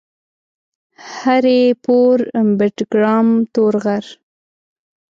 هري 1.15 1.61
پور، 1.83 2.17
بټګرام، 2.57 3.27
تورغر 3.53 4.05